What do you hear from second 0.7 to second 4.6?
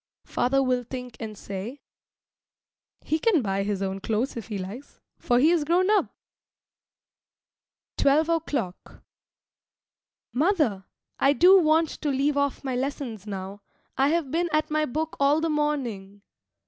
think and say, "He can buy his own clothes if he